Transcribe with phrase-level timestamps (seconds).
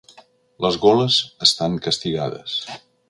[0.65, 1.17] Les goles
[1.47, 2.57] estan castigades.